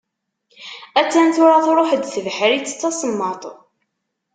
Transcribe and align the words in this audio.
Attan 0.99 1.29
tura 1.35 1.57
truḥ-d 1.65 2.03
tebḥritt 2.07 2.73
d 2.75 2.77
tasemmaḍt. 2.81 3.43